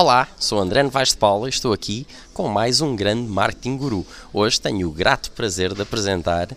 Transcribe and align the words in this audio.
Olá, 0.00 0.26
sou 0.38 0.58
André 0.58 0.82
Novaes 0.82 1.10
de 1.10 1.18
Paula 1.18 1.46
e 1.46 1.50
estou 1.50 1.74
aqui 1.74 2.06
com 2.32 2.48
mais 2.48 2.80
um 2.80 2.96
grande 2.96 3.28
marketing 3.28 3.76
guru. 3.76 4.06
Hoje 4.32 4.58
tenho 4.58 4.88
o 4.88 4.90
grato 4.90 5.30
prazer 5.32 5.74
de 5.74 5.82
apresentar 5.82 6.48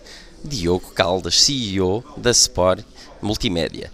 Diogo 0.42 0.92
Caldas, 0.94 1.42
CEO 1.42 2.02
da 2.16 2.30
Sport 2.30 2.86
Multimédia. 3.20 3.92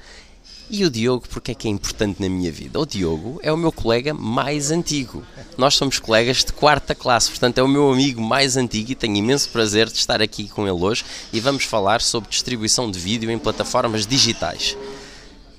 E 0.70 0.84
o 0.84 0.88
Diogo, 0.88 1.26
porque 1.28 1.50
é 1.50 1.54
que 1.56 1.66
é 1.66 1.70
importante 1.72 2.22
na 2.22 2.28
minha 2.28 2.52
vida? 2.52 2.78
O 2.78 2.86
Diogo 2.86 3.40
é 3.42 3.52
o 3.52 3.56
meu 3.56 3.72
colega 3.72 4.14
mais 4.14 4.70
antigo. 4.70 5.24
Nós 5.58 5.74
somos 5.74 5.98
colegas 5.98 6.44
de 6.44 6.52
quarta 6.52 6.94
classe, 6.94 7.28
portanto 7.28 7.58
é 7.58 7.62
o 7.64 7.66
meu 7.66 7.90
amigo 7.90 8.22
mais 8.22 8.56
antigo 8.56 8.92
e 8.92 8.94
tenho 8.94 9.16
imenso 9.16 9.48
prazer 9.48 9.88
de 9.88 9.98
estar 9.98 10.22
aqui 10.22 10.48
com 10.48 10.62
ele 10.62 10.80
hoje 10.80 11.04
e 11.32 11.40
vamos 11.40 11.64
falar 11.64 12.00
sobre 12.02 12.30
distribuição 12.30 12.88
de 12.88 13.00
vídeo 13.00 13.28
em 13.28 13.36
plataformas 13.36 14.06
digitais. 14.06 14.76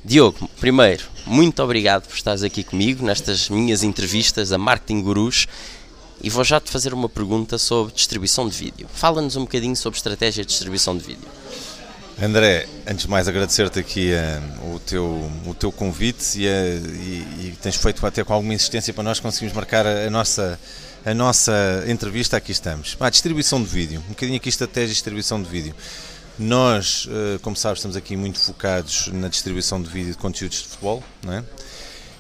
Diogo, 0.04 0.50
primeiro, 0.62 1.11
muito 1.26 1.62
obrigado 1.64 2.08
por 2.08 2.16
estares 2.16 2.44
aqui 2.44 2.64
comigo 2.64 3.06
nestas 3.06 3.50
minhas 3.50 3.84
entrevistas 3.84 4.52
a 4.52 4.58
Marketing 4.58 5.02
Gurus 5.02 5.48
e 6.24 6.30
vou 6.30 6.44
já 6.44 6.60
te 6.60 6.70
fazer 6.70 6.94
uma 6.94 7.10
pergunta 7.10 7.58
sobre 7.58 7.94
distribuição 7.94 8.48
de 8.48 8.56
vídeo. 8.56 8.88
Fala-nos 8.94 9.36
um 9.36 9.42
bocadinho 9.42 9.76
sobre 9.76 9.98
estratégia 9.98 10.44
de 10.44 10.50
distribuição 10.50 10.98
de 10.98 11.04
vídeo. 11.04 11.28
André, 12.22 12.68
antes 12.86 13.06
de 13.06 13.10
mais 13.10 13.28
agradecer-te 13.28 13.80
aqui 13.80 14.12
uh, 14.12 14.76
o, 14.76 14.80
teu, 14.80 15.32
o 15.48 15.54
teu 15.56 15.72
convite 15.72 16.40
e, 16.40 16.46
uh, 16.46 16.50
e, 16.50 17.48
e, 17.48 17.58
tens 17.60 17.76
feito 17.78 18.06
até 18.06 18.24
com 18.24 18.34
alguma 18.34 18.54
insistência 18.54 18.94
para 18.94 19.04
nós 19.04 19.20
conseguirmos 19.20 19.56
marcar 19.56 19.88
a, 19.88 20.06
a 20.06 20.10
nossa, 20.10 20.60
a 21.04 21.14
nossa 21.16 21.84
entrevista, 21.88 22.38
aqui 22.38 22.52
estamos. 22.52 22.96
Ah, 23.00 23.10
distribuição 23.10 23.60
de 23.62 23.68
vídeo, 23.68 24.04
um 24.06 24.10
bocadinho 24.10 24.38
aqui 24.38 24.50
estratégia 24.50 24.90
de 24.90 24.94
distribuição 24.94 25.42
de 25.42 25.50
vídeo. 25.50 25.74
Nós, 26.42 27.08
eh, 27.08 27.38
como 27.44 27.56
sabes, 27.56 27.78
estamos 27.78 27.96
aqui 27.96 28.18
muito 28.18 28.40
focados 28.40 29.10
na 29.14 29.28
distribuição 29.28 29.80
de 29.80 29.88
vídeo 29.88 30.12
de 30.14 30.18
conteúdos 30.18 30.58
de 30.58 30.70
futebol, 30.70 31.04
não 31.24 31.34
é? 31.34 31.44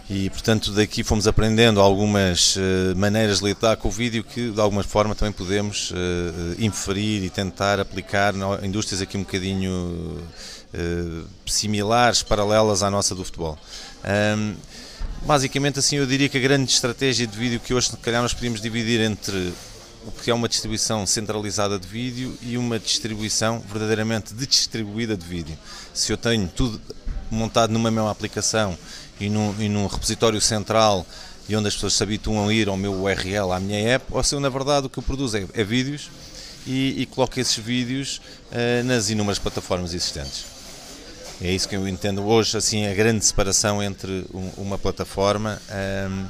E, 0.07 0.29
portanto, 0.29 0.71
daqui 0.73 1.03
fomos 1.03 1.25
aprendendo 1.25 1.81
algumas 1.81 2.55
uh, 2.55 2.59
maneiras 2.95 3.39
de 3.39 3.45
lidar 3.45 3.77
com 3.77 3.87
o 3.87 3.91
vídeo 3.91 4.23
que, 4.23 4.51
de 4.51 4.61
alguma 4.61 4.83
forma, 4.83 5.15
também 5.15 5.31
podemos 5.31 5.89
uh, 5.89 5.95
inferir 6.59 7.23
e 7.23 7.29
tentar 7.31 7.79
aplicar 7.79 8.35
em 8.35 8.67
indústrias 8.67 9.01
aqui 9.01 9.17
um 9.17 9.21
bocadinho 9.21 10.19
similares, 11.45 12.21
paralelas 12.23 12.83
à 12.83 12.91
nossa 12.91 13.15
do 13.15 13.23
futebol. 13.25 13.57
Basicamente, 15.23 15.79
assim, 15.79 15.95
eu 15.95 16.05
diria 16.05 16.29
que 16.29 16.37
a 16.37 16.41
grande 16.41 16.71
estratégia 16.71 17.25
de 17.25 17.37
vídeo 17.37 17.59
que 17.59 17.73
hoje, 17.73 17.89
se 17.89 17.97
calhar, 17.97 18.21
nós 18.21 18.33
podíamos 18.33 18.61
dividir 18.61 18.99
entre 19.01 19.53
que 20.23 20.31
é 20.31 20.33
uma 20.33 20.47
distribuição 20.47 21.05
centralizada 21.05 21.77
de 21.77 21.87
vídeo 21.87 22.37
e 22.41 22.57
uma 22.57 22.79
distribuição 22.79 23.59
verdadeiramente 23.59 24.33
distribuída 24.33 25.15
de 25.15 25.25
vídeo. 25.25 25.57
Se 25.93 26.11
eu 26.11 26.17
tenho 26.17 26.47
tudo 26.47 26.81
montado 27.29 27.71
numa 27.71 27.91
mesma 27.91 28.11
aplicação 28.11 28.77
e 29.19 29.29
num, 29.29 29.55
e 29.59 29.69
num 29.69 29.87
repositório 29.87 30.41
central 30.41 31.05
e 31.47 31.55
onde 31.55 31.67
as 31.67 31.73
pessoas 31.73 31.93
se 31.93 32.03
habituam 32.03 32.47
a 32.47 32.53
ir 32.53 32.67
ao 32.67 32.77
meu 32.77 32.93
URL, 32.93 33.51
à 33.51 33.59
minha 33.59 33.79
app, 33.95 34.05
ou 34.11 34.23
se 34.23 34.33
eu, 34.33 34.39
na 34.39 34.49
verdade, 34.49 34.87
o 34.87 34.89
que 34.89 34.99
eu 34.99 35.03
produzo 35.03 35.37
é, 35.37 35.45
é 35.53 35.63
vídeos 35.63 36.09
e, 36.65 37.01
e, 37.01 37.05
coloco 37.05 37.39
esses 37.39 37.57
vídeos 37.57 38.21
uh, 38.51 38.83
nas 38.85 39.09
inúmeras 39.09 39.39
plataformas 39.39 39.93
existentes. 39.93 40.45
É 41.41 41.51
isso 41.51 41.67
que 41.67 41.75
eu 41.75 41.87
entendo 41.87 42.23
hoje, 42.23 42.55
assim, 42.55 42.85
a 42.85 42.93
grande 42.93 43.25
separação 43.25 43.81
entre 43.81 44.25
um, 44.31 44.51
uma 44.57 44.77
plataforma 44.77 45.59
um, 45.67 45.73
eh, 45.73 46.29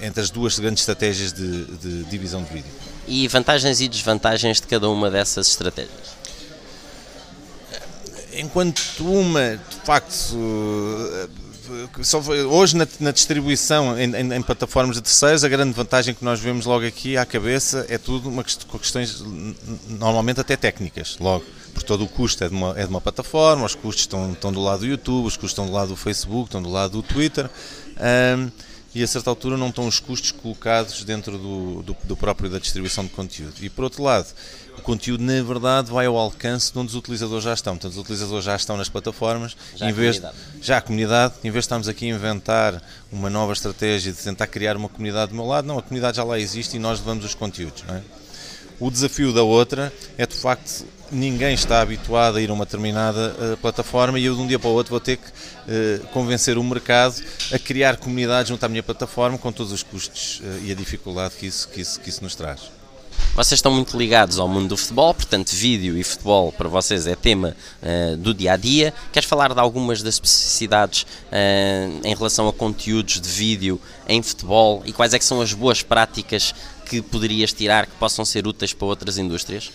entre 0.00 0.20
as 0.20 0.30
duas 0.30 0.58
grandes 0.58 0.82
estratégias 0.82 1.32
de, 1.32 1.64
de 1.64 2.04
divisão 2.04 2.42
de 2.42 2.52
vídeo. 2.52 2.70
E 3.06 3.26
vantagens 3.28 3.80
e 3.80 3.88
desvantagens 3.88 4.60
de 4.60 4.66
cada 4.66 4.88
uma 4.88 5.10
dessas 5.10 5.48
estratégias? 5.48 6.18
Enquanto 8.32 8.82
uma, 9.00 9.56
de 9.56 9.76
facto, 9.84 10.36
eh, 10.36 11.28
hoje 12.44 12.76
na, 12.76 12.86
na 13.00 13.10
distribuição 13.10 13.98
em, 13.98 14.14
em, 14.14 14.34
em, 14.34 14.42
plataformas 14.42 14.96
de 14.96 15.02
terceiros, 15.02 15.42
a 15.42 15.48
grande 15.48 15.72
vantagem 15.72 16.14
que 16.14 16.24
nós 16.24 16.38
vemos 16.38 16.66
logo 16.66 16.86
aqui 16.86 17.16
à 17.16 17.26
cabeça 17.26 17.84
é 17.88 17.98
tudo 17.98 18.28
uma 18.28 18.44
questões 18.44 19.24
normalmente 19.88 20.40
até 20.40 20.56
técnicas, 20.56 21.16
logo. 21.18 21.44
Por 21.74 21.82
todo 21.82 22.04
o 22.04 22.08
custo 22.08 22.44
é 22.44 22.48
de, 22.48 22.54
uma, 22.54 22.78
é 22.78 22.84
de 22.84 22.90
uma 22.90 23.00
plataforma, 23.00 23.64
os 23.64 23.74
custos 23.74 24.02
estão, 24.02 24.32
estão 24.32 24.52
do 24.52 24.60
lado 24.60 24.80
do 24.80 24.86
YouTube, 24.86 25.26
os 25.26 25.36
custos 25.36 25.52
estão 25.52 25.66
do 25.66 25.72
lado 25.72 25.88
do 25.88 25.96
Facebook, 25.96 26.46
estão 26.46 26.62
do 26.62 26.70
lado 26.70 26.92
do 26.92 27.02
Twitter. 27.02 27.50
Um, 28.36 28.50
e 28.94 29.02
a 29.02 29.06
certa 29.06 29.30
altura 29.30 29.56
não 29.56 29.68
estão 29.68 29.86
os 29.86 30.00
custos 30.00 30.32
colocados 30.32 31.04
dentro 31.04 31.36
do, 31.36 31.82
do, 31.82 31.96
do, 32.04 32.16
próprio 32.16 32.48
da 32.48 32.58
distribuição 32.58 33.04
de 33.04 33.10
conteúdo. 33.10 33.54
E 33.60 33.68
por 33.68 33.84
outro 33.84 34.02
lado, 34.02 34.26
o 34.78 34.82
conteúdo 34.82 35.22
na 35.22 35.42
verdade 35.42 35.90
vai 35.90 36.06
ao 36.06 36.16
alcance 36.16 36.72
de 36.72 36.78
onde 36.78 36.88
os 36.88 36.94
utilizadores 36.94 37.44
já 37.44 37.52
estão. 37.52 37.74
Portanto, 37.74 37.92
os 37.92 37.98
utilizadores 37.98 38.44
já 38.44 38.56
estão 38.56 38.76
nas 38.76 38.88
plataformas, 38.88 39.56
já 39.76 39.90
em 39.90 39.92
vez, 39.92 40.24
a 40.24 40.32
já 40.60 40.78
a 40.78 40.80
comunidade, 40.80 41.34
em 41.44 41.50
vez 41.50 41.64
de 41.64 41.66
estarmos 41.66 41.88
aqui 41.88 42.10
a 42.10 42.14
inventar 42.14 42.82
uma 43.12 43.28
nova 43.28 43.52
estratégia 43.52 44.12
de 44.12 44.18
tentar 44.18 44.46
criar 44.46 44.76
uma 44.76 44.88
comunidade 44.88 45.30
do 45.30 45.36
meu 45.36 45.46
lado, 45.46 45.66
não, 45.66 45.78
a 45.78 45.82
comunidade 45.82 46.16
já 46.16 46.24
lá 46.24 46.38
existe 46.38 46.76
e 46.76 46.78
nós 46.78 46.98
levamos 46.98 47.24
os 47.24 47.34
conteúdos. 47.34 47.84
Não 47.86 47.94
é? 47.94 48.02
O 48.80 48.90
desafio 48.90 49.32
da 49.32 49.42
outra 49.42 49.92
é 50.16 50.26
de 50.26 50.36
facto 50.36 50.86
ninguém 51.10 51.54
está 51.54 51.80
habituado 51.80 52.36
a 52.36 52.42
ir 52.42 52.50
a 52.50 52.52
uma 52.52 52.64
determinada 52.64 53.34
uh, 53.38 53.56
plataforma 53.58 54.18
e 54.18 54.24
eu 54.26 54.34
de 54.34 54.42
um 54.42 54.46
dia 54.46 54.58
para 54.58 54.68
o 54.68 54.72
outro 54.72 54.90
vou 54.90 55.00
ter 55.00 55.16
que 55.16 55.26
uh, 55.26 56.06
convencer 56.08 56.58
o 56.58 56.64
mercado 56.64 57.22
a 57.52 57.58
criar 57.58 57.96
comunidades 57.96 58.50
junto 58.50 58.64
à 58.64 58.68
minha 58.68 58.82
plataforma 58.82 59.38
com 59.38 59.50
todos 59.50 59.72
os 59.72 59.82
custos 59.82 60.40
uh, 60.40 60.64
e 60.64 60.70
a 60.70 60.74
dificuldade 60.74 61.34
que 61.36 61.46
isso, 61.46 61.68
que, 61.68 61.80
isso, 61.80 62.00
que 62.00 62.08
isso 62.10 62.22
nos 62.22 62.34
traz. 62.34 62.77
Vocês 63.38 63.58
estão 63.58 63.70
muito 63.70 63.96
ligados 63.96 64.40
ao 64.40 64.48
mundo 64.48 64.70
do 64.70 64.76
futebol, 64.76 65.14
portanto, 65.14 65.50
vídeo 65.50 65.96
e 65.96 66.02
futebol 66.02 66.50
para 66.50 66.68
vocês 66.68 67.06
é 67.06 67.14
tema 67.14 67.56
uh, 67.80 68.16
do 68.16 68.34
dia 68.34 68.54
a 68.54 68.56
dia. 68.56 68.92
Queres 69.12 69.28
falar 69.28 69.54
de 69.54 69.60
algumas 69.60 70.02
das 70.02 70.14
especificidades 70.14 71.02
uh, 71.02 72.00
em 72.04 72.16
relação 72.16 72.48
a 72.48 72.52
conteúdos 72.52 73.20
de 73.20 73.28
vídeo 73.28 73.80
em 74.08 74.20
futebol 74.24 74.82
e 74.84 74.92
quais 74.92 75.14
é 75.14 75.20
que 75.20 75.24
são 75.24 75.40
as 75.40 75.52
boas 75.52 75.82
práticas 75.82 76.52
que 76.84 77.00
poderias 77.00 77.52
tirar 77.52 77.86
que 77.86 77.92
possam 77.92 78.24
ser 78.24 78.44
úteis 78.44 78.72
para 78.72 78.88
outras 78.88 79.18
indústrias? 79.18 79.70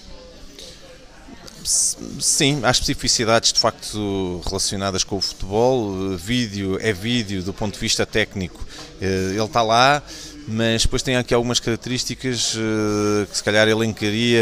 Sim, 1.63 2.59
há 2.63 2.71
especificidades 2.71 3.53
de 3.53 3.59
facto 3.59 4.41
relacionadas 4.45 5.03
com 5.03 5.17
o 5.17 5.21
futebol. 5.21 6.15
Vídeo 6.17 6.77
é 6.81 6.91
vídeo 6.91 7.41
do 7.41 7.53
ponto 7.53 7.75
de 7.75 7.79
vista 7.79 8.05
técnico, 8.05 8.65
eh, 9.01 9.31
ele 9.31 9.43
está 9.43 9.61
lá, 9.61 10.03
mas 10.47 10.83
depois 10.83 11.01
tem 11.01 11.15
aqui 11.15 11.33
algumas 11.33 11.59
características 11.59 12.55
eh, 12.57 13.25
que 13.29 13.37
se 13.37 13.43
calhar 13.43 13.67
ele 13.67 13.85
encaria. 13.85 14.41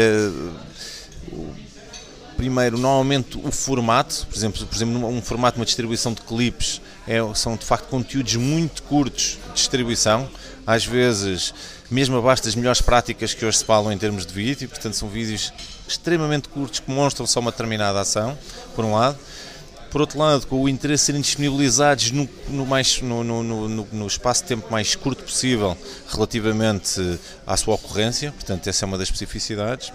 Primeiro, 2.36 2.76
normalmente 2.76 3.38
o 3.38 3.52
formato, 3.52 4.26
por 4.26 4.36
exemplo, 4.36 4.66
por 4.66 4.74
exemplo 4.74 5.06
um 5.06 5.22
formato, 5.22 5.60
uma 5.60 5.64
distribuição 5.64 6.12
de 6.12 6.22
clipes, 6.22 6.80
é, 7.06 7.18
são 7.36 7.56
de 7.56 7.64
facto 7.64 7.88
conteúdos 7.88 8.34
muito 8.34 8.82
curtos 8.82 9.38
de 9.46 9.54
distribuição, 9.54 10.28
às 10.66 10.84
vezes 10.84 11.54
mesmo 11.88 12.16
abaixo 12.16 12.42
das 12.42 12.54
melhores 12.54 12.80
práticas 12.80 13.34
que 13.34 13.44
hoje 13.44 13.58
se 13.58 13.64
falam 13.64 13.92
em 13.92 13.98
termos 13.98 14.26
de 14.26 14.32
vídeo, 14.32 14.68
portanto 14.68 14.94
são 14.94 15.08
vídeos 15.08 15.52
extremamente 15.92 16.48
curtos 16.48 16.80
que 16.80 16.90
mostram 16.90 17.26
só 17.26 17.40
uma 17.40 17.50
determinada 17.50 18.00
ação, 18.00 18.36
por 18.74 18.84
um 18.84 18.94
lado. 18.94 19.18
Por 19.90 20.00
outro 20.00 20.18
lado, 20.18 20.46
com 20.46 20.62
o 20.62 20.68
interesse 20.70 21.04
serem 21.04 21.20
disponibilizados 21.20 22.10
no, 22.12 22.26
no, 22.48 22.64
mais, 22.64 23.02
no, 23.02 23.22
no, 23.22 23.68
no, 23.68 24.06
espaço 24.06 24.42
de 24.42 24.48
tempo 24.48 24.70
mais 24.70 24.94
curto 24.96 25.22
possível 25.22 25.76
relativamente 26.08 27.18
à 27.46 27.54
sua 27.58 27.74
ocorrência, 27.74 28.32
portanto 28.32 28.66
essa 28.68 28.84
é 28.84 28.86
uma 28.86 28.96
das 28.96 29.08
especificidades. 29.08 29.92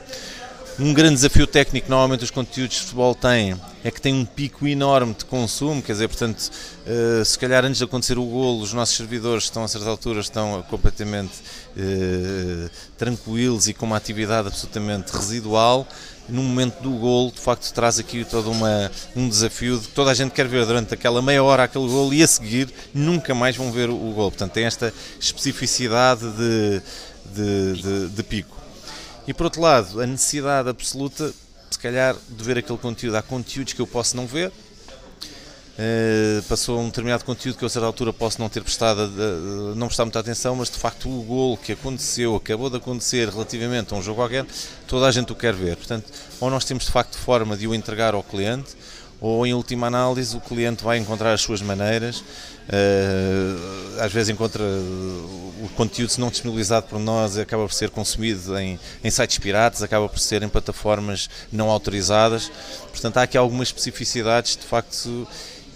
Um 0.79 0.93
grande 0.93 1.15
desafio 1.15 1.47
técnico, 1.47 1.89
normalmente 1.89 2.23
os 2.23 2.29
conteúdos 2.29 2.75
de 2.75 2.81
futebol 2.83 3.15
têm, 3.15 3.59
é 3.83 3.89
que 3.89 3.99
tem 3.99 4.13
um 4.13 4.23
pico 4.23 4.67
enorme 4.67 5.15
de 5.15 5.25
consumo, 5.25 5.81
quer 5.81 5.93
dizer, 5.93 6.07
portanto, 6.07 6.37
uh, 6.39 7.25
se 7.25 7.39
calhar 7.39 7.65
antes 7.65 7.79
de 7.79 7.83
acontecer 7.83 8.19
o 8.19 8.23
golo, 8.23 8.61
os 8.61 8.73
nossos 8.73 8.95
servidores 8.95 9.45
estão 9.45 9.63
a 9.63 9.67
certas 9.67 9.87
alturas 9.87 10.25
estão 10.25 10.63
completamente 10.69 11.33
uh, 11.75 12.69
tranquilos 12.95 13.67
e 13.67 13.73
com 13.73 13.87
uma 13.87 13.97
atividade 13.97 14.49
absolutamente 14.49 15.11
residual. 15.13 15.87
No 16.29 16.43
momento 16.43 16.79
do 16.79 16.91
golo, 16.91 17.31
de 17.31 17.41
facto, 17.41 17.73
traz 17.73 17.97
aqui 17.97 18.23
todo 18.23 18.51
uma, 18.51 18.91
um 19.15 19.27
desafio 19.27 19.79
de 19.79 19.87
que 19.87 19.93
toda 19.93 20.11
a 20.11 20.13
gente 20.13 20.31
quer 20.31 20.47
ver 20.47 20.63
durante 20.67 20.93
aquela 20.93 21.23
meia 21.23 21.41
hora 21.41 21.63
aquele 21.63 21.87
golo 21.87 22.13
e 22.13 22.21
a 22.21 22.27
seguir 22.27 22.71
nunca 22.93 23.33
mais 23.33 23.55
vão 23.55 23.71
ver 23.71 23.89
o 23.89 23.95
golo. 23.95 24.29
Portanto, 24.29 24.51
tem 24.51 24.65
esta 24.65 24.93
especificidade 25.19 26.21
de, 26.33 26.81
de, 27.33 27.81
de, 27.81 28.09
de 28.09 28.23
pico. 28.23 28.56
E 29.27 29.33
por 29.33 29.43
outro 29.43 29.61
lado, 29.61 30.01
a 30.01 30.07
necessidade 30.07 30.69
absoluta, 30.69 31.33
se 31.69 31.77
calhar, 31.79 32.15
de 32.29 32.43
ver 32.43 32.57
aquele 32.57 32.77
conteúdo. 32.77 33.15
Há 33.15 33.21
conteúdos 33.21 33.73
que 33.73 33.81
eu 33.81 33.87
posso 33.87 34.15
não 34.15 34.25
ver, 34.25 34.51
Uh, 35.77 36.41
passou 36.49 36.79
um 36.79 36.87
determinado 36.87 37.23
conteúdo 37.23 37.55
que 37.55 37.63
eu 37.63 37.67
a 37.67 37.69
certa 37.69 37.85
altura 37.85 38.11
posso 38.11 38.41
não 38.41 38.49
ter 38.49 38.63
prestado, 38.63 38.97
uh, 38.97 39.75
não 39.75 39.85
prestar 39.85 40.05
muita 40.05 40.19
atenção, 40.19 40.55
mas 40.55 40.71
de 40.71 40.77
facto 40.79 41.07
o 41.07 41.21
gol 41.21 41.55
que 41.55 41.71
aconteceu, 41.71 42.35
acabou 42.35 42.67
de 42.67 42.77
acontecer 42.77 43.29
relativamente 43.29 43.93
a 43.93 43.97
um 43.97 44.01
jogo 44.01 44.19
qualquer, 44.19 44.43
toda 44.87 45.05
a 45.05 45.11
gente 45.11 45.31
o 45.31 45.35
quer 45.35 45.53
ver. 45.53 45.77
Portanto, 45.77 46.11
ou 46.39 46.49
nós 46.49 46.65
temos 46.65 46.85
de 46.85 46.91
facto 46.91 47.15
forma 47.19 47.55
de 47.55 47.67
o 47.67 47.75
entregar 47.75 48.15
ao 48.15 48.23
cliente, 48.23 48.75
ou 49.19 49.45
em 49.45 49.53
última 49.53 49.87
análise 49.87 50.35
o 50.35 50.41
cliente 50.41 50.83
vai 50.83 50.97
encontrar 50.97 51.33
as 51.33 51.41
suas 51.41 51.61
maneiras, 51.61 52.19
uh, 52.19 54.01
às 54.01 54.11
vezes 54.11 54.29
encontra 54.29 54.63
o 54.63 55.69
conteúdo 55.75 56.09
se 56.09 56.19
não 56.19 56.29
disponibilizado 56.29 56.87
por 56.87 56.99
nós 56.99 57.37
acaba 57.37 57.65
por 57.65 57.73
ser 57.73 57.89
consumido 57.89 58.57
em, 58.57 58.79
em 59.03 59.09
sites 59.09 59.39
piratas, 59.39 59.81
acaba 59.81 60.07
por 60.07 60.19
ser 60.19 60.43
em 60.43 60.49
plataformas 60.49 61.29
não 61.51 61.69
autorizadas, 61.69 62.51
portanto 62.91 63.17
há 63.17 63.23
aqui 63.23 63.37
algumas 63.37 63.69
especificidades 63.69 64.55
de 64.55 64.65
facto 64.65 65.27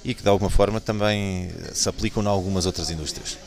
e 0.03 0.13
que 0.13 0.23
de 0.23 0.29
alguma 0.29 0.49
forma 0.49 0.79
também 0.79 1.51
se 1.73 1.87
aplicam 1.87 2.23
em 2.23 2.27
algumas 2.27 2.65
outras 2.65 2.89
indústrias. 2.89 3.37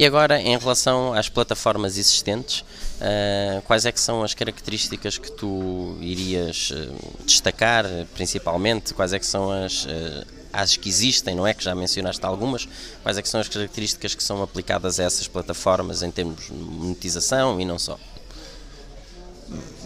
E 0.00 0.06
agora, 0.06 0.40
em 0.40 0.56
relação 0.56 1.12
às 1.12 1.28
plataformas 1.28 1.98
existentes, 1.98 2.60
uh, 2.60 3.60
quais 3.66 3.84
é 3.84 3.92
que 3.92 4.00
são 4.00 4.22
as 4.22 4.32
características 4.32 5.18
que 5.18 5.30
tu 5.30 5.94
irias 6.00 6.70
uh, 6.70 7.26
destacar, 7.26 7.84
principalmente? 8.14 8.94
Quais 8.94 9.12
é 9.12 9.18
que 9.18 9.26
são 9.26 9.50
as, 9.50 9.84
uh, 9.84 10.26
as 10.54 10.74
que 10.74 10.88
existem, 10.88 11.34
não 11.34 11.46
é? 11.46 11.52
Que 11.52 11.62
já 11.62 11.74
mencionaste 11.74 12.24
algumas. 12.24 12.66
Quais 13.02 13.18
é 13.18 13.20
que 13.20 13.28
são 13.28 13.40
as 13.40 13.48
características 13.50 14.14
que 14.14 14.24
são 14.24 14.42
aplicadas 14.42 14.98
a 14.98 15.04
essas 15.04 15.28
plataformas 15.28 16.02
em 16.02 16.10
termos 16.10 16.46
de 16.46 16.54
monetização 16.54 17.60
e 17.60 17.66
não 17.66 17.78
só? 17.78 17.98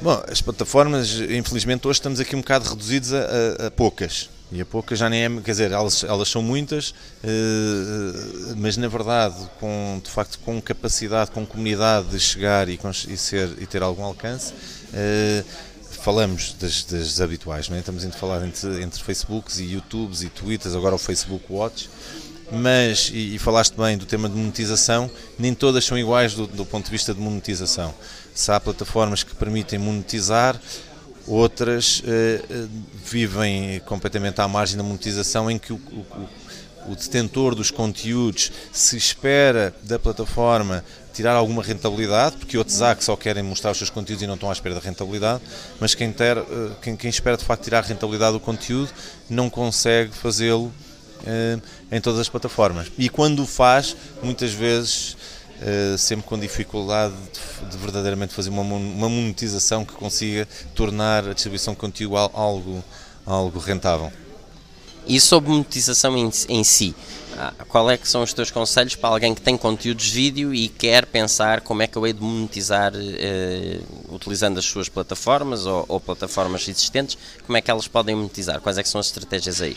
Bom, 0.01 0.23
as 0.31 0.41
plataformas, 0.41 1.11
infelizmente, 1.29 1.89
hoje 1.89 1.99
estamos 1.99 2.21
aqui 2.21 2.37
um 2.37 2.41
bocado 2.41 2.69
reduzidos 2.69 3.13
a, 3.13 3.19
a, 3.19 3.67
a 3.67 3.71
poucas. 3.73 4.31
E 4.52 4.61
a 4.61 4.67
poucas 4.67 4.99
já 4.99 5.08
nem 5.08 5.25
é, 5.25 5.41
quer 5.41 5.50
dizer, 5.50 5.73
elas, 5.73 6.05
elas 6.05 6.29
são 6.29 6.43
muitas, 6.43 6.94
eh, 7.25 8.55
mas 8.56 8.76
na 8.76 8.88
verdade, 8.88 9.37
com, 9.58 10.00
de 10.02 10.11
facto, 10.11 10.38
com 10.41 10.61
capacidade, 10.61 11.31
com 11.31 11.44
comunidade 11.46 12.08
de 12.08 12.20
chegar 12.20 12.69
e, 12.69 12.79
e 13.08 13.17
ser, 13.17 13.50
e 13.58 13.67
ter 13.67 13.82
algum 13.82 14.05
alcance, 14.05 14.52
eh, 14.93 15.43
falamos 16.02 16.55
das, 16.61 16.85
das 16.85 17.20
habituais, 17.20 17.69
não 17.69 17.76
é? 17.76 17.81
estamos 17.81 18.05
a 18.05 18.11
falar 18.11 18.46
entre, 18.46 18.82
entre 18.82 19.02
Facebooks 19.02 19.58
e 19.58 19.64
YouTubes 19.64 20.23
e 20.23 20.29
Twitters, 20.29 20.75
agora 20.75 20.94
o 20.94 20.99
Facebook 20.99 21.44
Watch, 21.49 21.88
mas, 22.52 23.11
e, 23.12 23.35
e, 23.35 23.38
falaste 23.38 23.75
bem 23.75 23.96
do 23.96 24.05
tema 24.05 24.29
de 24.29 24.37
monetização, 24.37 25.11
nem 25.38 25.55
todas 25.55 25.85
são 25.85 25.99
iguais 25.99 26.35
do, 26.35 26.46
do 26.46 26.64
ponto 26.64 26.85
de 26.85 26.91
vista 26.91 27.14
de 27.14 27.20
monetização. 27.20 27.94
Se 28.35 28.52
há 28.52 28.61
plataformas 28.61 29.23
que 29.23 29.35
permitem 29.35 29.79
monetizar, 29.79 30.61
outras 31.26 32.00
uh, 32.00 32.69
vivem 33.05 33.81
completamente 33.87 34.41
à 34.41 34.49
margem 34.49 34.76
da 34.76 34.82
monetização, 34.82 35.50
em 35.50 35.59
que 35.59 35.73
o, 35.73 35.76
o, 35.76 36.29
o, 36.88 36.97
detentor 36.97 37.55
dos 37.55 37.71
conteúdos 37.71 38.53
se 38.73 38.97
espera 38.97 39.75
da 39.82 39.99
plataforma 39.99 40.85
tirar 41.12 41.35
alguma 41.35 41.62
rentabilidade, 41.62 42.37
porque 42.37 42.59
outros 42.59 42.82
há 42.82 42.94
que 42.94 43.05
só 43.05 43.17
querem 43.17 43.43
mostrar 43.43 43.71
os 43.71 43.79
seus 43.79 43.91
conteúdos 43.91 44.23
e 44.23 44.26
não 44.26 44.35
estão 44.35 44.50
à 44.50 44.53
espera 44.53 44.75
da 44.75 44.81
rentabilidade, 44.81 45.43
mas 45.81 45.94
quem, 45.94 46.12
ter, 46.12 46.37
uh, 46.37 46.76
quem, 46.82 46.97
quem 46.97 47.09
espera 47.09 47.37
de 47.37 47.44
facto 47.44 47.62
tirar 47.62 47.79
a 47.79 47.87
rentabilidade 47.87 48.32
do 48.32 48.41
conteúdo 48.41 48.91
não 49.31 49.49
consegue 49.49 50.12
fazê-lo 50.12 50.67
uh, 50.67 51.62
em 51.91 52.00
todas 52.00 52.20
as 52.20 52.29
plataformas. 52.29 52.91
E 52.99 53.09
quando 53.09 53.44
o 53.44 53.47
faz, 53.47 53.97
muitas 54.23 54.53
vezes 54.53 55.17
Uh, 55.55 55.97
sempre 55.97 56.27
com 56.27 56.39
dificuldade 56.39 57.15
de, 57.15 57.71
de 57.71 57.77
verdadeiramente 57.79 58.35
fazer 58.35 58.51
uma, 58.51 58.65
monetização 58.65 59.85
que 59.85 59.93
consiga 59.93 60.49
tornar 60.75 61.29
a 61.29 61.33
distribuição 61.33 61.75
de 61.75 61.81
conteúdo 61.81 62.17
algo, 62.17 62.85
algo 63.25 63.59
rentável. 63.61 64.12
E 65.06 65.21
sobre 65.21 65.51
monetização 65.51 66.17
em, 66.17 66.31
em 66.49 66.65
si, 66.65 66.95
ah, 67.37 67.53
qual 67.69 67.91
é 67.91 67.97
que 67.97 68.09
são 68.09 68.23
os 68.23 68.33
teus 68.33 68.51
conselhos 68.51 68.95
para 68.95 69.11
alguém 69.11 69.35
que 69.35 69.41
tem 69.41 69.56
conteúdos 69.56 70.09
vídeo 70.09 70.55
e 70.55 70.69
quer 70.69 71.05
pensar 71.05 71.61
como 71.61 71.83
é 71.83 71.87
que 71.87 71.97
eu 71.97 72.06
hei 72.06 72.12
de 72.12 72.23
monetizar 72.23 72.93
uh, 72.95 74.15
utilizando 74.15 74.59
as 74.59 74.65
suas 74.65 74.89
plataformas 74.89 75.67
ou, 75.67 75.85
ou 75.89 76.01
plataformas 76.01 76.62
existentes, 76.62 77.19
como 77.45 77.59
é 77.59 77.61
que 77.61 77.71
elas 77.71 77.89
podem 77.89 78.15
monetizar? 78.15 78.61
Quais 78.61 78.79
é 78.79 78.83
que 78.83 78.89
são 78.89 79.01
as 79.01 79.06
estratégias 79.06 79.61
aí? 79.61 79.77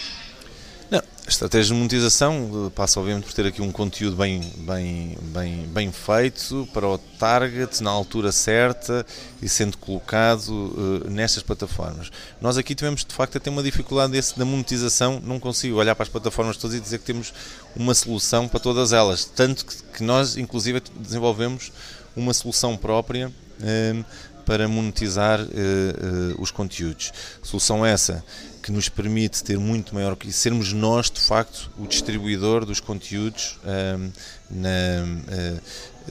A 1.28 1.30
estratégia 1.30 1.74
de 1.74 1.74
monetização 1.74 2.72
passa 2.74 3.02
obviamente 3.02 3.26
por 3.26 3.34
ter 3.34 3.46
aqui 3.46 3.62
um 3.62 3.70
conteúdo 3.70 4.16
bem, 4.16 4.40
bem, 4.60 5.18
bem, 5.24 5.68
bem 5.68 5.92
feito 5.92 6.66
para 6.74 6.88
o 6.88 6.98
target, 6.98 7.84
na 7.84 7.90
altura 7.92 8.32
certa 8.32 9.06
e 9.42 9.50
sendo 9.50 9.78
colocado 9.78 10.48
uh, 10.48 11.10
nestas 11.10 11.44
plataformas. 11.44 12.10
Nós 12.40 12.58
aqui 12.58 12.74
tivemos 12.74 13.04
de 13.04 13.14
facto 13.14 13.36
a 13.36 13.42
ter 13.42 13.50
uma 13.50 13.62
dificuldade 13.62 14.14
desse, 14.14 14.40
da 14.40 14.46
monetização, 14.46 15.22
não 15.22 15.38
consigo 15.38 15.76
olhar 15.76 15.96
para 15.96 16.04
as 16.04 16.10
plataformas 16.10 16.56
todas 16.56 16.78
e 16.78 16.80
dizer 16.80 17.00
que 17.00 17.06
temos 17.06 17.34
uma 17.76 17.94
solução 17.94 18.48
para 18.48 18.62
todas 18.62 18.94
elas, 18.94 19.26
tanto 19.26 19.66
que, 19.66 19.84
que 19.98 20.04
nós 20.04 20.38
inclusive 20.38 20.82
desenvolvemos 20.96 21.74
uma 22.16 22.34
solução 22.34 22.78
própria 22.78 23.28
uh, 23.28 24.06
para 24.46 24.66
monetizar 24.66 25.42
uh, 25.42 26.42
os 26.42 26.52
conteúdos. 26.52 27.12
Solução 27.44 27.86
essa 27.86 28.24
que 28.68 28.72
nos 28.74 28.90
permite 28.90 29.46
ter 29.46 29.58
muito 29.58 29.96
maior 29.96 30.18
e 30.26 30.32
sermos 30.34 30.74
nós 30.74 31.10
de 31.10 31.22
facto 31.22 31.72
o 31.80 31.88
distribuidor 31.88 32.66
dos 32.66 32.82
conteúdos 32.82 33.58
um, 33.64 34.12
na, 34.50 35.60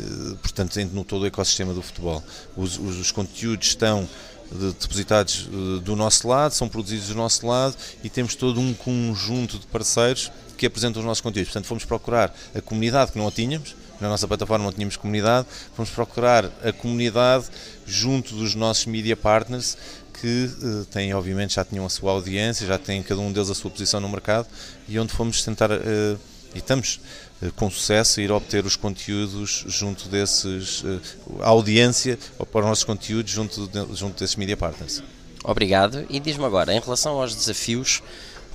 uh, 0.00 0.36
portanto 0.36 0.74
no 0.90 1.04
todo 1.04 1.24
o 1.24 1.26
ecossistema 1.26 1.74
do 1.74 1.82
futebol. 1.82 2.24
Os, 2.56 2.78
os, 2.78 2.96
os 2.96 3.12
conteúdos 3.12 3.68
estão 3.68 4.08
depositados 4.80 5.50
do 5.82 5.94
nosso 5.94 6.26
lado 6.26 6.52
são 6.52 6.66
produzidos 6.66 7.08
do 7.08 7.14
nosso 7.14 7.46
lado 7.46 7.76
e 8.02 8.08
temos 8.08 8.34
todo 8.34 8.58
um 8.58 8.72
conjunto 8.72 9.58
de 9.58 9.66
parceiros 9.66 10.32
que 10.56 10.64
apresentam 10.64 11.00
os 11.00 11.06
nossos 11.06 11.20
conteúdos. 11.20 11.52
Portanto 11.52 11.68
fomos 11.68 11.84
procurar 11.84 12.34
a 12.54 12.62
comunidade 12.62 13.12
que 13.12 13.18
não 13.18 13.28
a 13.28 13.30
tínhamos 13.30 13.74
na 14.00 14.08
nossa 14.08 14.28
plataforma 14.28 14.64
não 14.64 14.72
tínhamos 14.72 14.96
comunidade, 14.96 15.46
fomos 15.74 15.90
procurar 15.90 16.50
a 16.62 16.72
comunidade 16.72 17.46
junto 17.86 18.34
dos 18.34 18.54
nossos 18.54 18.86
media 18.86 19.16
partners 19.16 19.76
que 20.20 20.50
uh, 20.62 20.84
têm, 20.86 21.12
obviamente, 21.14 21.54
já 21.54 21.64
tinham 21.64 21.84
a 21.86 21.88
sua 21.88 22.12
audiência, 22.12 22.66
já 22.66 22.78
têm 22.78 23.02
cada 23.02 23.20
um 23.20 23.32
deles 23.32 23.50
a 23.50 23.54
sua 23.54 23.70
posição 23.70 24.00
no 24.00 24.08
mercado 24.08 24.46
e 24.88 24.98
onde 24.98 25.12
fomos 25.12 25.42
tentar, 25.42 25.70
uh, 25.70 26.18
e 26.54 26.58
estamos 26.58 27.00
uh, 27.42 27.52
com 27.52 27.70
sucesso, 27.70 28.20
a 28.20 28.22
ir 28.22 28.32
obter 28.32 28.64
os 28.64 28.76
conteúdos 28.76 29.64
junto 29.66 30.08
desses, 30.08 30.82
a 31.40 31.48
audiência 31.48 32.18
para 32.50 32.60
os 32.60 32.66
nossos 32.66 32.84
conteúdos 32.84 33.30
junto, 33.30 33.66
de, 33.66 33.94
junto 33.94 34.18
desses 34.18 34.36
media 34.36 34.56
partners. 34.56 35.02
Obrigado. 35.44 36.04
E 36.10 36.18
diz-me 36.18 36.44
agora, 36.44 36.74
em 36.74 36.80
relação 36.80 37.20
aos 37.20 37.34
desafios 37.34 38.02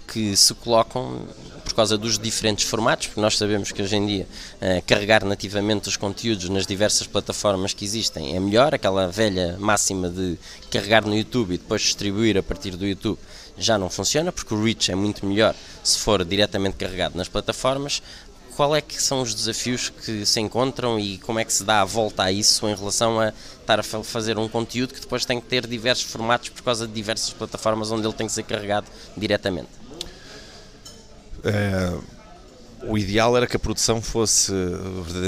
que 0.08 0.36
se 0.36 0.54
colocam 0.54 1.25
por 1.72 1.78
causa 1.78 1.98
dos 1.98 2.20
diferentes 2.20 2.66
formatos, 2.66 3.08
porque 3.08 3.22
nós 3.22 3.38
sabemos 3.38 3.72
que 3.72 3.82
hoje 3.82 3.96
em 3.96 4.06
dia 4.06 4.28
uh, 4.56 4.84
carregar 4.86 5.24
nativamente 5.24 5.88
os 5.88 5.96
conteúdos 5.96 6.50
nas 6.50 6.68
diversas 6.68 7.08
plataformas 7.08 7.74
que 7.74 7.86
existem 7.86 8.36
é 8.36 8.40
melhor, 8.40 8.76
aquela 8.76 9.08
velha 9.08 9.56
máxima 9.58 10.10
de 10.10 10.38
carregar 10.70 11.06
no 11.06 11.16
YouTube 11.16 11.54
e 11.54 11.58
depois 11.58 11.82
distribuir 11.82 12.38
a 12.38 12.44
partir 12.44 12.76
do 12.76 12.86
YouTube 12.86 13.18
já 13.58 13.78
não 13.78 13.90
funciona, 13.90 14.32
porque 14.32 14.54
o 14.54 14.62
reach 14.62 14.92
é 14.92 14.96
muito 14.96 15.26
melhor 15.26 15.56
se 15.82 15.98
for 15.98 16.26
diretamente 16.26 16.76
carregado 16.76 17.18
nas 17.18 17.30
plataformas. 17.30 18.02
Qual 18.56 18.76
é 18.76 18.82
que 18.82 19.02
são 19.02 19.22
os 19.22 19.34
desafios 19.34 19.90
que 19.90 20.26
se 20.26 20.40
encontram 20.42 21.00
e 21.00 21.18
como 21.20 21.40
é 21.40 21.46
que 21.46 21.54
se 21.54 21.64
dá 21.64 21.82
a 21.82 21.86
volta 21.86 22.24
a 22.24 22.32
isso 22.32 22.68
em 22.68 22.76
relação 22.76 23.18
a 23.20 23.32
estar 23.62 23.80
a 23.80 23.84
fazer 23.84 24.38
um 24.38 24.48
conteúdo 24.50 24.94
que 24.94 25.00
depois 25.00 25.24
tem 25.26 25.40
que 25.40 25.48
ter 25.48 25.66
diversos 25.66 26.06
formatos 26.12 26.50
por 26.50 26.62
causa 26.62 26.86
de 26.86 26.94
diversas 26.94 27.32
plataformas 27.32 27.92
onde 27.92 28.06
ele 28.06 28.14
tem 28.14 28.28
que 28.28 28.34
ser 28.34 28.44
carregado 28.44 28.88
diretamente? 29.16 29.81
É, 31.43 31.93
o 32.83 32.98
ideal 32.98 33.36
era 33.38 33.45
que 33.45 33.55
a 33.55 33.60
produção 33.60 34.01
fosse, 34.01 34.51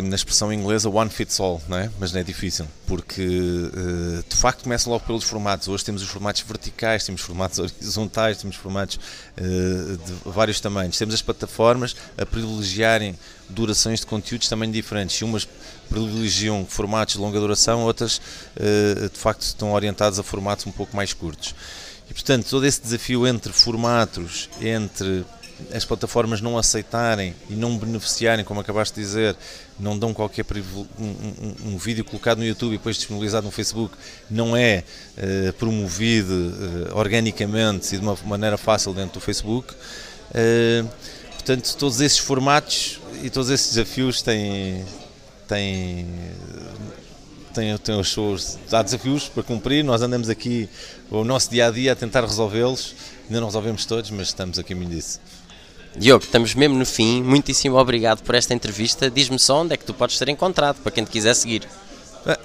na 0.04 0.16
expressão 0.16 0.52
inglesa, 0.52 0.90
one 0.90 1.10
fits 1.10 1.40
all, 1.40 1.62
não 1.68 1.78
é? 1.78 1.90
mas 2.00 2.12
não 2.12 2.20
é 2.20 2.24
difícil, 2.24 2.68
porque 2.88 3.22
eh, 3.22 4.24
de 4.28 4.36
facto 4.36 4.64
começa 4.64 4.90
logo 4.90 5.06
pelos 5.06 5.24
formatos. 5.24 5.68
Hoje 5.68 5.86
temos 5.86 6.02
os 6.02 6.10
formatos 6.10 6.42
verticais, 6.42 7.06
temos 7.06 7.22
formatos 7.22 7.60
horizontais, 7.80 8.38
temos 8.38 8.56
formatos 8.56 9.00
eh, 9.38 9.42
de 9.44 10.32
vários 10.32 10.60
tamanhos. 10.60 10.98
Temos 10.98 11.14
as 11.14 11.22
plataformas 11.22 11.96
a 12.18 12.26
privilegiarem 12.26 13.18
durações 13.50 14.00
de 14.00 14.08
conteúdos 14.08 14.48
também 14.50 14.72
diferentes. 14.72 15.22
Umas 15.22 15.48
privilegiam 15.90 16.66
formatos 16.68 17.16
de 17.16 17.22
longa 17.22 17.40
duração, 17.40 17.84
outras 17.84 18.20
eh, 18.56 19.10
de 19.12 19.20
facto 19.20 19.42
estão 19.42 19.74
orientadas 19.74 20.18
a 20.18 20.24
formatos 20.24 20.66
um 20.66 20.72
pouco 20.72 20.96
mais 20.96 21.14
curtos. 21.14 21.54
E 22.10 22.14
portanto, 22.14 22.50
todo 22.50 22.66
esse 22.66 22.82
desafio 22.82 23.28
entre 23.28 23.54
formatos, 23.54 24.50
entre 24.60 25.24
as 25.74 25.86
plataformas 25.86 26.42
não 26.42 26.58
aceitarem 26.58 27.36
e 27.50 27.54
não 27.54 27.78
beneficiarem, 27.78 28.44
como 28.44 28.60
acabaste 28.60 28.96
de 28.96 29.02
dizer, 29.02 29.36
não 29.80 29.98
dão 29.98 30.14
qualquer 30.14 30.46
um, 31.00 31.04
um, 31.04 31.74
um 31.74 31.78
vídeo 31.78 32.04
colocado 32.04 32.40
no 32.40 32.46
YouTube 32.46 32.74
e 32.74 32.78
depois 32.78 32.96
disponibilizado 32.96 33.46
no 33.46 33.52
Facebook, 33.52 33.96
não 34.30 34.56
é 34.56 34.84
uh, 35.18 35.54
promovido 35.54 36.34
uh, 36.34 36.98
organicamente 36.98 37.96
e 37.96 37.98
de 37.98 38.04
uma 38.04 38.18
maneira 38.26 38.58
fácil 38.58 38.94
dentro 38.94 39.14
do 39.14 39.20
Facebook. 39.20 39.74
Uh, 40.32 40.88
portanto, 41.34 41.76
todos 41.78 42.02
esses 42.02 42.20
formatos 42.20 43.00
e 43.22 43.30
todos 43.30 43.50
esses 43.50 43.74
desafios 43.74 44.22
têm, 44.22 44.84
têm 45.48 46.08
tem, 47.54 47.78
tem 47.78 48.00
os 48.00 48.12
seus 48.12 48.58
há 48.72 48.82
desafios 48.82 49.30
para 49.30 49.44
cumprir. 49.44 49.84
Nós 49.84 50.02
andamos 50.02 50.28
aqui 50.28 50.68
o 51.10 51.24
nosso 51.24 51.50
dia 51.50 51.68
a 51.68 51.72
dia 51.72 51.92
a 51.92 51.96
tentar 51.96 52.22
resolvê-los. 52.22 52.96
Ainda 53.26 53.40
não 53.40 53.48
resolvemos 53.48 53.86
todos, 53.86 54.10
mas 54.10 54.28
estamos 54.28 54.58
a 54.60 54.64
caminho 54.64 54.90
disso. 54.90 55.20
Diogo, 55.96 56.24
estamos 56.24 56.56
mesmo 56.56 56.78
no 56.78 56.86
fim. 56.86 57.22
Muitíssimo 57.22 57.78
obrigado 57.78 58.24
por 58.24 58.36
esta 58.36 58.54
entrevista. 58.54 59.10
Diz-me 59.10 59.38
só 59.40 59.62
onde 59.62 59.74
é 59.74 59.78
que 59.78 59.86
tu 59.86 59.94
podes 59.94 60.18
ser 60.18 60.30
encontrado 60.30 60.78
para 60.82 60.92
quem 60.92 61.04
te 61.04 61.12
quiser 61.12 61.36
seguir. 61.36 61.68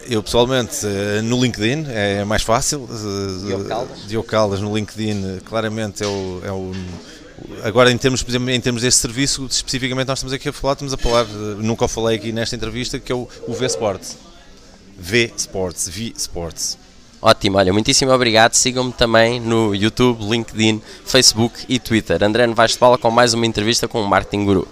Eu 0.09 0.23
pessoalmente 0.23 0.85
eh, 0.85 1.23
no 1.23 1.40
LinkedIn 1.43 1.87
é 1.88 2.25
mais 2.25 2.43
fácil. 2.43 2.88
Eh, 2.90 3.47
Diogo 3.47 3.64
Caldas. 3.64 4.07
Diogo 4.07 4.28
Caldas 4.28 4.61
no 4.61 4.76
LinkedIn 4.76 5.38
claramente 5.45 6.02
é 6.02 6.07
o, 6.07 6.40
é 6.45 6.52
o 6.52 6.73
agora 7.62 7.90
em 7.90 7.97
termos, 7.97 8.25
em 8.49 8.61
termos 8.61 8.83
deste 8.83 9.00
serviço, 9.00 9.47
especificamente 9.49 10.09
nós 10.09 10.19
estamos 10.19 10.33
aqui 10.33 10.49
a 10.49 10.52
falar, 10.52 10.73
estamos 10.73 10.93
a 10.93 10.97
falar, 10.97 11.25
eh, 11.25 11.57
nunca 11.59 11.85
o 11.85 11.88
falei 11.88 12.17
aqui 12.17 12.33
nesta 12.33 12.57
entrevista, 12.57 12.99
que 12.99 13.12
é 13.12 13.14
o, 13.14 13.28
o 13.47 13.55
V 13.55 13.67
Sports. 13.67 14.17
V 14.99 15.33
Sports, 15.37 15.88
V 15.88 16.12
Sports. 16.17 16.76
Ótimo, 17.20 17.58
olha, 17.58 17.72
muitíssimo 17.72 18.12
obrigado. 18.12 18.54
Sigam-me 18.54 18.92
também 18.92 19.40
no 19.40 19.75
YouTube, 19.75 20.25
LinkedIn, 20.25 20.80
Facebook 21.04 21.64
e 21.68 21.78
Twitter. 21.78 22.22
André 22.22 22.46
Novaes 22.46 22.72
de 22.72 22.78
Paula 22.78 22.96
com 22.96 23.10
mais 23.10 23.34
uma 23.34 23.44
entrevista 23.44 23.88
com 23.88 24.00
o 24.00 24.06
Martin 24.08 24.44
Guru. 24.44 24.68